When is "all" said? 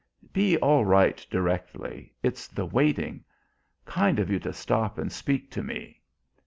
0.57-0.83